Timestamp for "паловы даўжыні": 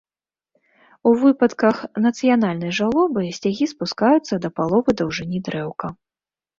4.61-5.37